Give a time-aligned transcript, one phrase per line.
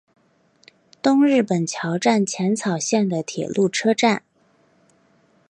[0.99, 4.23] 东日本桥站浅草线的铁路车站。